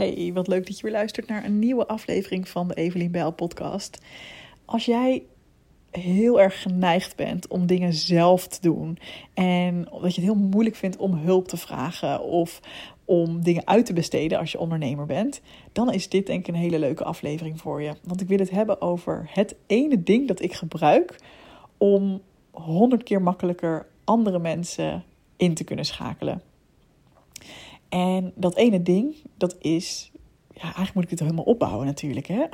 [0.00, 3.32] Hey, wat leuk dat je weer luistert naar een nieuwe aflevering van de Evelien Bijl
[3.32, 3.98] podcast.
[4.64, 5.22] Als jij
[5.90, 8.98] heel erg geneigd bent om dingen zelf te doen
[9.34, 12.60] en dat je het heel moeilijk vindt om hulp te vragen of
[13.04, 15.40] om dingen uit te besteden als je ondernemer bent,
[15.72, 17.92] dan is dit denk ik een hele leuke aflevering voor je.
[18.02, 21.20] Want ik wil het hebben over het ene ding dat ik gebruik
[21.78, 22.20] om
[22.50, 25.04] honderd keer makkelijker andere mensen
[25.36, 26.49] in te kunnen schakelen.
[27.90, 30.10] En dat ene ding, dat is.
[30.54, 32.44] Ja, eigenlijk moet ik dit helemaal opbouwen natuurlijk, hè?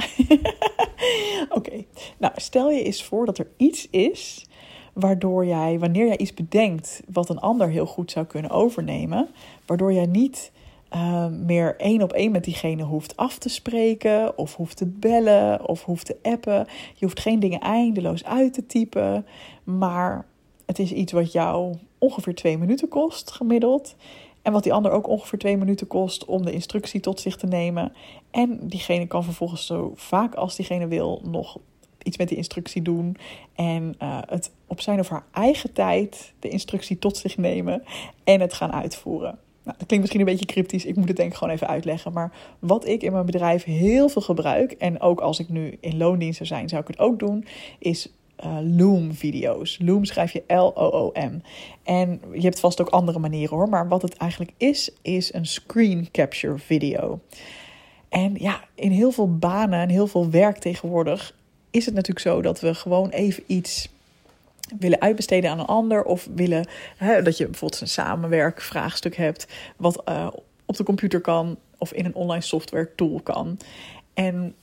[1.58, 1.84] Oké,
[2.18, 4.46] nou stel je eens voor dat er iets is
[4.92, 9.28] waardoor jij, wanneer jij iets bedenkt wat een ander heel goed zou kunnen overnemen,
[9.66, 10.52] waardoor jij niet
[10.94, 15.68] uh, meer één op één met diegene hoeft af te spreken, of hoeft te bellen,
[15.68, 16.66] of hoeft te appen.
[16.94, 19.26] Je hoeft geen dingen eindeloos uit te typen,
[19.64, 20.26] maar
[20.66, 23.96] het is iets wat jou ongeveer twee minuten kost, gemiddeld.
[24.46, 27.46] En wat die ander ook ongeveer twee minuten kost om de instructie tot zich te
[27.46, 27.92] nemen.
[28.30, 31.58] En diegene kan vervolgens zo vaak als diegene wil nog
[32.02, 33.16] iets met die instructie doen.
[33.54, 37.82] En uh, het op zijn of haar eigen tijd de instructie tot zich nemen
[38.24, 39.38] en het gaan uitvoeren.
[39.62, 40.84] Nou, dat klinkt misschien een beetje cryptisch.
[40.84, 42.12] Ik moet het denk ik gewoon even uitleggen.
[42.12, 45.96] Maar wat ik in mijn bedrijf heel veel gebruik, en ook als ik nu in
[45.96, 47.44] loondienst zou zijn, zou ik het ook doen,
[47.78, 48.12] is
[48.44, 49.78] uh, Loom-video's.
[49.82, 51.40] Loom schrijf je L-O-O-M.
[51.82, 53.68] En je hebt vast ook andere manieren hoor.
[53.68, 57.20] Maar wat het eigenlijk is, is een screen capture video.
[58.08, 61.34] En ja, in heel veel banen en heel veel werk tegenwoordig
[61.70, 63.88] is het natuurlijk zo dat we gewoon even iets
[64.78, 66.04] willen uitbesteden aan een ander.
[66.04, 69.46] Of willen hè, dat je bijvoorbeeld een samenwerkvraagstuk hebt.
[69.76, 70.26] Wat uh,
[70.64, 73.58] op de computer kan of in een online software tool kan.
[74.14, 74.54] En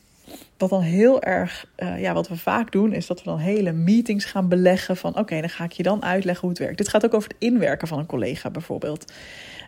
[0.57, 3.71] wat dan heel erg, uh, ja, wat we vaak doen, is dat we dan hele
[3.71, 4.97] meetings gaan beleggen.
[4.97, 6.77] Van oké, dan ga ik je dan uitleggen hoe het werkt.
[6.77, 9.13] Dit gaat ook over het inwerken van een collega bijvoorbeeld.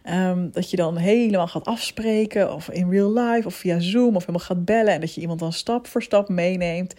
[0.09, 4.25] Um, dat je dan helemaal gaat afspreken, of in real life, of via Zoom, of
[4.25, 4.94] helemaal gaat bellen.
[4.94, 6.94] En dat je iemand dan stap voor stap meeneemt.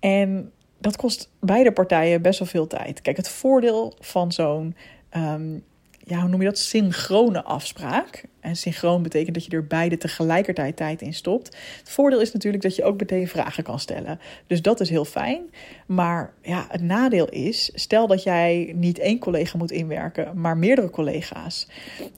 [0.00, 3.00] En dat kost beide partijen best wel veel tijd.
[3.00, 4.76] Kijk, het voordeel van zo'n
[5.16, 5.64] um,
[6.06, 6.58] ja, hoe noem je dat?
[6.58, 8.24] Synchrone afspraak.
[8.44, 11.56] En synchroon betekent dat je er beide tegelijkertijd tijd in stopt.
[11.78, 14.20] Het voordeel is natuurlijk dat je ook meteen vragen kan stellen.
[14.46, 15.42] Dus dat is heel fijn.
[15.86, 20.90] Maar ja, het nadeel is, stel dat jij niet één collega moet inwerken, maar meerdere
[20.90, 21.68] collega's.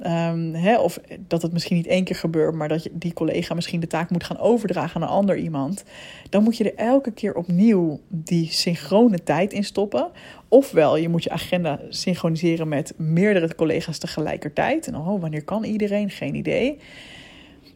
[0.07, 3.55] Um, hè, of dat het misschien niet één keer gebeurt, maar dat je die collega
[3.55, 5.85] misschien de taak moet gaan overdragen aan een ander iemand.
[6.29, 10.11] Dan moet je er elke keer opnieuw die synchrone tijd in stoppen.
[10.49, 14.87] Ofwel, je moet je agenda synchroniseren met meerdere collega's tegelijkertijd.
[14.87, 16.11] En oh, wanneer kan iedereen?
[16.17, 16.79] Geen idee.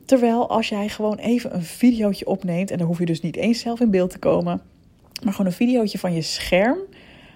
[0.04, 3.60] Terwijl als jij gewoon even een videootje opneemt, en dan hoef je dus niet eens
[3.60, 4.62] zelf in beeld te komen,
[5.24, 6.78] maar gewoon een videootje van je scherm,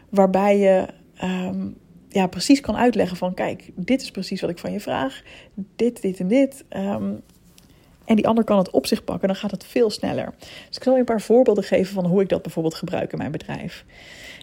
[0.09, 0.87] waarbij je
[1.23, 1.77] um,
[2.09, 5.23] ja, precies kan uitleggen van, kijk, dit is precies wat ik van je vraag,
[5.77, 6.65] dit, dit en dit.
[6.77, 7.21] Um,
[8.05, 10.35] en die ander kan het op zich pakken, dan gaat het veel sneller.
[10.39, 13.19] Dus ik zal je een paar voorbeelden geven van hoe ik dat bijvoorbeeld gebruik in
[13.19, 13.85] mijn bedrijf.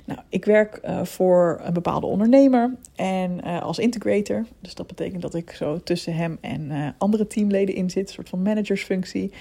[0.05, 4.45] Nou, ik werk uh, voor een bepaalde ondernemer en uh, als integrator.
[4.59, 8.13] Dus dat betekent dat ik zo tussen hem en uh, andere teamleden in zit, een
[8.13, 9.31] soort van managersfunctie.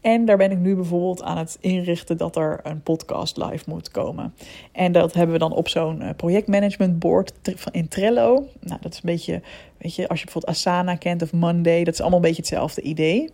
[0.00, 3.90] En daar ben ik nu bijvoorbeeld aan het inrichten dat er een podcast live moet
[3.90, 4.34] komen.
[4.72, 7.32] En dat hebben we dan op zo'n projectmanagement board
[7.70, 8.48] in Trello.
[8.60, 9.42] Nou, dat is een beetje,
[9.78, 12.82] weet je, als je bijvoorbeeld Asana kent of Monday, dat is allemaal een beetje hetzelfde
[12.82, 13.30] idee.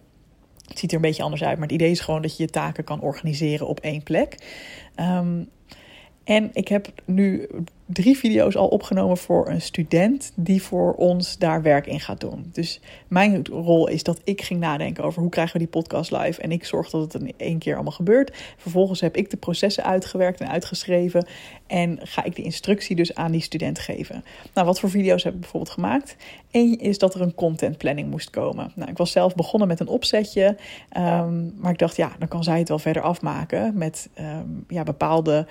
[0.73, 2.49] Het ziet er een beetje anders uit, maar het idee is gewoon dat je je
[2.49, 4.37] taken kan organiseren op één plek.
[4.97, 5.49] Um,
[6.25, 7.49] en ik heb nu
[7.93, 12.51] drie video's al opgenomen voor een student die voor ons daar werk in gaat doen.
[12.53, 16.41] Dus mijn rol is dat ik ging nadenken over hoe krijgen we die podcast live.
[16.41, 18.55] En ik zorg dat het in één keer allemaal gebeurt.
[18.57, 21.27] Vervolgens heb ik de processen uitgewerkt en uitgeschreven.
[21.67, 24.25] En ga ik de instructie dus aan die student geven.
[24.55, 26.17] Nou, wat voor video's heb ik bijvoorbeeld gemaakt?
[26.51, 28.73] Eén is dat er een content planning moest komen.
[28.75, 30.57] Nou, ik was zelf begonnen met een opzetje.
[30.97, 34.83] Um, maar ik dacht, ja, dan kan zij het wel verder afmaken met um, ja,
[34.83, 35.47] bepaalde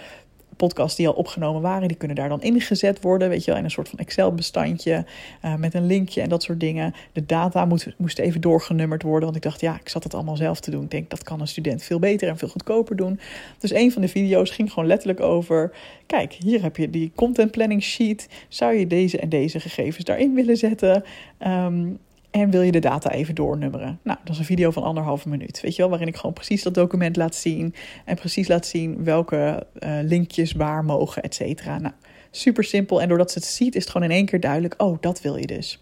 [0.61, 3.29] podcasts die al opgenomen waren, die kunnen daar dan ingezet worden.
[3.29, 5.05] Weet je wel, in een soort van Excel-bestandje
[5.45, 6.93] uh, met een linkje en dat soort dingen.
[7.13, 10.35] De data moest, moest even doorgenummerd worden, want ik dacht, ja, ik zat het allemaal
[10.35, 10.83] zelf te doen.
[10.83, 13.19] Ik denk, dat kan een student veel beter en veel goedkoper doen.
[13.59, 15.71] Dus een van de video's ging gewoon letterlijk over:
[16.05, 18.27] kijk, hier heb je die content planning sheet.
[18.47, 21.03] Zou je deze en deze gegevens daarin willen zetten?
[21.47, 21.99] Um,
[22.31, 23.99] en wil je de data even doornummeren?
[24.03, 25.61] Nou, dat is een video van anderhalve minuut.
[25.61, 27.73] Weet je wel, waarin ik gewoon precies dat document laat zien.
[28.05, 31.79] En precies laat zien welke uh, linkjes waar mogen, et cetera.
[31.79, 31.93] Nou,
[32.31, 33.01] super simpel.
[33.01, 35.35] En doordat ze het ziet, is het gewoon in één keer duidelijk: oh, dat wil
[35.35, 35.81] je dus.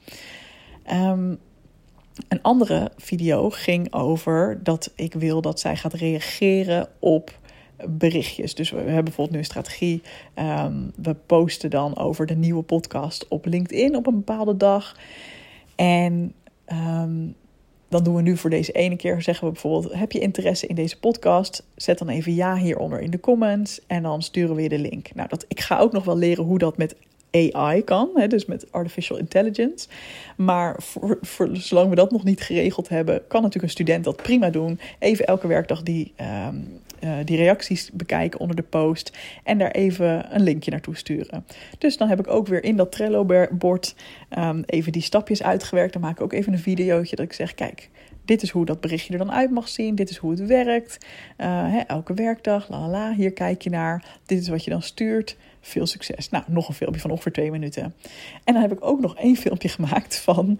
[0.92, 1.40] Um,
[2.28, 7.40] een andere video ging over dat ik wil dat zij gaat reageren op
[7.90, 8.56] berichtjes.
[8.56, 10.02] Dus we hebben bijvoorbeeld nu een strategie.
[10.36, 14.95] Um, we posten dan over de nieuwe podcast op LinkedIn op een bepaalde dag.
[15.80, 16.34] En
[16.74, 17.36] um,
[17.90, 20.76] dan doen we nu voor deze ene keer, zeggen we bijvoorbeeld, heb je interesse in
[20.76, 21.64] deze podcast?
[21.76, 25.16] Zet dan even ja hieronder in de comments en dan sturen we je de link.
[25.16, 26.96] Nou, dat, ik ga ook nog wel leren hoe dat met
[27.31, 29.88] AI kan, hè, dus met artificial intelligence.
[30.38, 34.16] Maar voor, voor, zolang we dat nog niet geregeld hebben, kan natuurlijk een student dat
[34.16, 34.80] prima doen.
[35.00, 36.56] Even elke werkdag die, ehm,
[37.00, 41.46] eh, die reacties bekijken onder de post en daar even een linkje naartoe sturen.
[41.78, 43.96] Dus dan heb ik ook weer in dat Trello-bord
[44.38, 45.94] um, even die stapjes uitgewerkt.
[45.94, 47.90] Dan maak ik ook even een videootje dat ik zeg, kijk,
[48.25, 49.96] dit is hoe dat berichtje er dan uit mag zien.
[49.96, 51.06] Dit is hoe het werkt.
[51.38, 54.19] Uh, hè, elke werkdag, la la, hier kijk je naar.
[54.25, 55.38] Dit is wat je dan stuurt.
[55.62, 56.30] Veel succes.
[56.30, 57.84] Nou, nog een filmpje van ongeveer twee minuten.
[58.44, 60.60] En dan heb ik ook nog één filmpje gemaakt van...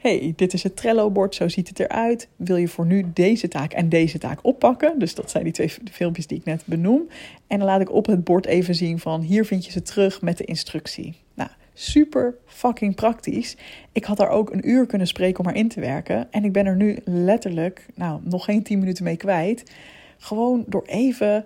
[0.00, 2.28] hey, dit is het Trello-bord, zo ziet het eruit.
[2.36, 4.98] Wil je voor nu deze taak en deze taak oppakken?
[4.98, 7.08] Dus dat zijn die twee filmpjes die ik net benoem.
[7.46, 9.20] En dan laat ik op het bord even zien van...
[9.20, 11.14] hier vind je ze terug met de instructie.
[11.34, 13.56] Nou, super fucking praktisch.
[13.92, 16.32] Ik had daar ook een uur kunnen spreken om erin te werken.
[16.32, 19.72] En ik ben er nu letterlijk, nou, nog geen tien minuten mee kwijt.
[20.18, 21.44] Gewoon door even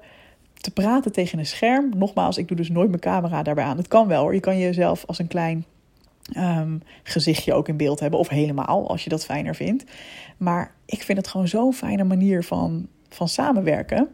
[0.55, 1.91] te praten tegen een scherm.
[1.97, 3.77] Nogmaals, ik doe dus nooit mijn camera daarbij aan.
[3.77, 4.31] Het kan wel.
[4.31, 5.65] Je kan jezelf als een klein
[6.37, 8.19] um, gezichtje ook in beeld hebben.
[8.19, 9.85] Of helemaal, als je dat fijner vindt.
[10.37, 14.09] Maar ik vind het gewoon zo'n fijne manier van, van samenwerken.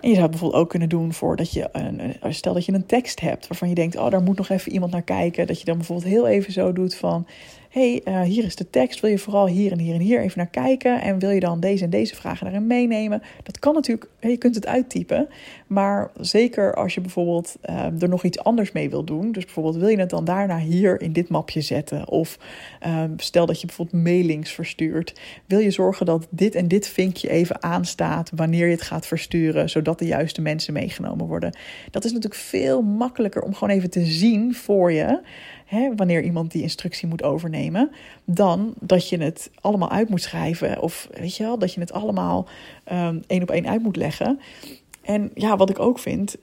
[0.00, 2.86] En je zou het bijvoorbeeld ook kunnen doen voordat je, een, stel dat je een
[2.86, 5.46] tekst hebt waarvan je denkt, oh, daar moet nog even iemand naar kijken.
[5.46, 7.26] Dat je dan bijvoorbeeld heel even zo doet van,
[7.74, 9.00] hey, uh, hier is de tekst.
[9.00, 11.00] Wil je vooral hier en hier en hier even naar kijken?
[11.00, 13.22] En wil je dan deze en deze vragen daarin meenemen?
[13.42, 15.28] Dat kan natuurlijk, je kunt het uittypen.
[15.66, 19.32] Maar zeker als je bijvoorbeeld uh, er nog iets anders mee wil doen.
[19.32, 22.08] Dus bijvoorbeeld wil je het dan daarna hier in dit mapje zetten.
[22.08, 22.38] Of
[22.86, 25.20] uh, stel dat je bijvoorbeeld mailings verstuurt.
[25.46, 29.70] Wil je zorgen dat dit en dit vinkje even aanstaat wanneer je het gaat versturen.
[29.70, 31.56] Zodat de juiste mensen meegenomen worden.
[31.90, 35.20] Dat is natuurlijk veel makkelijker om gewoon even te zien voor je
[35.74, 37.90] hè, wanneer iemand die instructie moet overnemen,
[38.24, 40.82] dan dat je het allemaal uit moet schrijven.
[40.82, 42.48] Of weet je wel, dat je het allemaal
[42.92, 44.40] um, één op één uit moet leggen.
[45.02, 46.36] En ja, wat ik ook vind,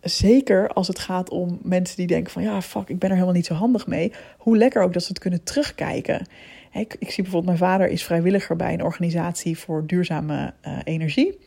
[0.00, 3.36] zeker als het gaat om mensen die denken van ja, fuck, ik ben er helemaal
[3.36, 4.12] niet zo handig mee.
[4.38, 6.26] Hoe lekker ook dat ze het kunnen terugkijken.
[6.72, 11.38] Ik, ik zie bijvoorbeeld, mijn vader is vrijwilliger bij een organisatie voor duurzame uh, energie.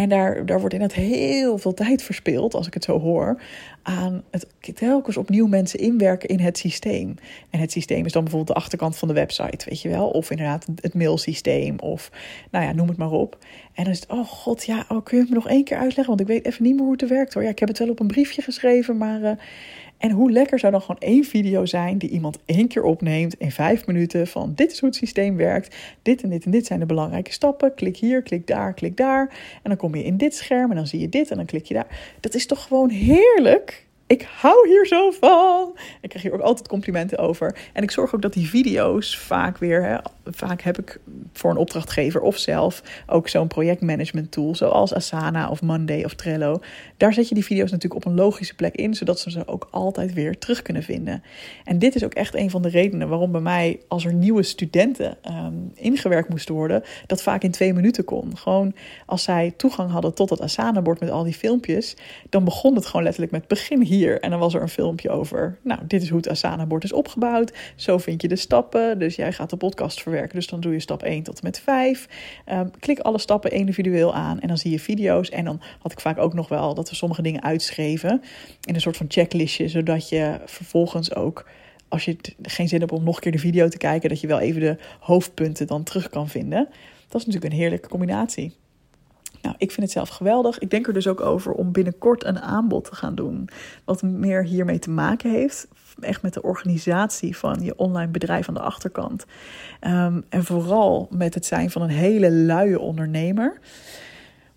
[0.00, 3.42] En daar, daar wordt inderdaad heel veel tijd verspild, als ik het zo hoor,
[3.82, 7.14] aan het telkens opnieuw mensen inwerken in het systeem.
[7.50, 10.08] En het systeem is dan bijvoorbeeld de achterkant van de website, weet je wel.
[10.08, 12.10] Of inderdaad het mailsysteem, of
[12.50, 13.38] nou ja, noem het maar op.
[13.74, 15.76] En dan is het, oh god, ja, oh, kun je het me nog één keer
[15.76, 16.06] uitleggen?
[16.06, 17.42] Want ik weet even niet meer hoe het werkt hoor.
[17.42, 19.20] Ja, ik heb het wel op een briefje geschreven, maar...
[19.20, 19.30] Uh,
[20.00, 23.50] en hoe lekker zou dan gewoon één video zijn die iemand één keer opneemt in
[23.50, 26.80] vijf minuten van dit is hoe het systeem werkt, dit en dit en dit zijn
[26.80, 29.28] de belangrijke stappen, klik hier, klik daar, klik daar
[29.62, 31.64] en dan kom je in dit scherm en dan zie je dit en dan klik
[31.64, 32.16] je daar.
[32.20, 33.88] Dat is toch gewoon heerlijk?
[34.10, 35.78] Ik hou hier zo van.
[36.00, 37.56] Ik krijg hier ook altijd complimenten over.
[37.72, 41.00] En ik zorg ook dat die video's vaak weer, hè, vaak heb ik
[41.32, 46.60] voor een opdrachtgever of zelf ook zo'n projectmanagement tool, zoals Asana of Monday of Trello.
[46.96, 49.68] Daar zet je die video's natuurlijk op een logische plek in, zodat ze ze ook
[49.70, 51.22] altijd weer terug kunnen vinden.
[51.64, 54.42] En dit is ook echt een van de redenen waarom bij mij, als er nieuwe
[54.42, 58.36] studenten um, ingewerkt moesten worden, dat vaak in twee minuten kon.
[58.36, 58.74] Gewoon
[59.06, 61.96] als zij toegang hadden tot het Asana-bord met al die filmpjes,
[62.28, 65.58] dan begon het gewoon letterlijk met begin hier en dan was er een filmpje over.
[65.62, 67.52] Nou, dit is hoe het Asana-bord is opgebouwd.
[67.76, 68.98] Zo vind je de stappen.
[68.98, 70.34] Dus jij gaat de podcast verwerken.
[70.34, 72.08] Dus dan doe je stap 1 tot en met 5.
[72.44, 75.28] Ehm, klik alle stappen individueel aan en dan zie je video's.
[75.28, 78.22] En dan had ik vaak ook nog wel dat we sommige dingen uitschreven
[78.64, 81.48] in een soort van checklistje, zodat je vervolgens ook
[81.88, 84.26] als je geen zin hebt om nog een keer de video te kijken, dat je
[84.26, 86.68] wel even de hoofdpunten dan terug kan vinden.
[87.08, 88.52] Dat is natuurlijk een heerlijke combinatie.
[89.60, 90.58] Ik vind het zelf geweldig.
[90.58, 93.48] Ik denk er dus ook over om binnenkort een aanbod te gaan doen.
[93.84, 95.68] Wat meer hiermee te maken heeft.
[96.00, 99.24] Echt met de organisatie van je online bedrijf aan de achterkant.
[99.80, 103.58] Um, en vooral met het zijn van een hele luie ondernemer.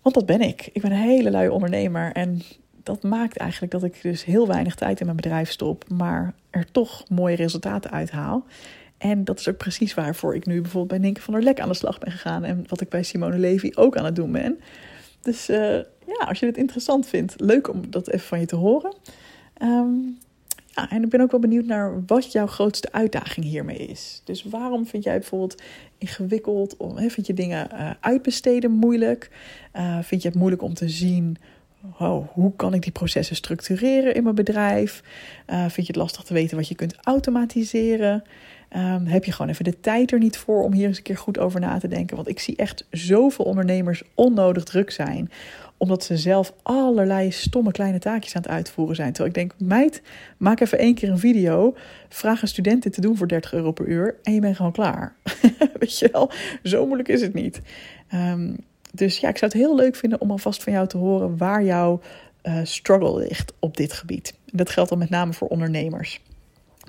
[0.02, 0.70] Want dat ben ik.
[0.72, 2.12] Ik ben een hele luie ondernemer.
[2.12, 2.42] En
[2.82, 5.84] dat maakt eigenlijk dat ik dus heel weinig tijd in mijn bedrijf stop.
[5.88, 8.44] Maar er toch mooie resultaten uithaal.
[8.98, 11.68] En dat is ook precies waarvoor ik nu bijvoorbeeld bij Nienke van der Lek aan
[11.68, 12.44] de slag ben gegaan.
[12.44, 14.60] En wat ik bij Simone Levy ook aan het doen ben.
[15.24, 15.76] Dus uh,
[16.06, 18.94] ja, als je het interessant vindt, leuk om dat even van je te horen.
[19.62, 20.18] Um,
[20.66, 24.20] ja, en ik ben ook wel benieuwd naar wat jouw grootste uitdaging hiermee is.
[24.24, 25.62] Dus waarom vind jij bijvoorbeeld
[25.98, 26.76] ingewikkeld?
[26.94, 29.30] He, vind je dingen uh, uitbesteden moeilijk?
[29.76, 31.36] Uh, vind je het moeilijk om te zien
[31.98, 35.02] oh, hoe kan ik die processen structureren in mijn bedrijf?
[35.46, 38.24] Uh, vind je het lastig te weten wat je kunt automatiseren?
[38.76, 41.16] Um, heb je gewoon even de tijd er niet voor om hier eens een keer
[41.16, 42.16] goed over na te denken?
[42.16, 45.30] Want ik zie echt zoveel ondernemers onnodig druk zijn
[45.76, 49.12] omdat ze zelf allerlei stomme kleine taakjes aan het uitvoeren zijn.
[49.12, 50.02] Terwijl ik denk, meid,
[50.36, 51.74] maak even één keer een video.
[52.08, 54.16] Vraag een student dit te doen voor 30 euro per uur.
[54.22, 55.14] En je bent gewoon klaar.
[55.80, 56.30] Weet je wel,
[56.62, 57.60] zo moeilijk is het niet.
[58.14, 58.56] Um,
[58.94, 61.64] dus ja, ik zou het heel leuk vinden om alvast van jou te horen waar
[61.64, 62.00] jouw
[62.42, 64.34] uh, struggle ligt op dit gebied.
[64.52, 66.20] Dat geldt dan met name voor ondernemers.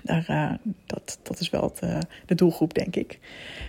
[0.04, 3.20] Daar, uh, dat, dat is wel uh, de doelgroep, denk ik.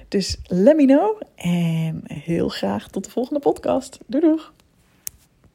[0.09, 3.99] Dus let me know en heel graag tot de volgende podcast.
[4.07, 4.55] Doei doeg!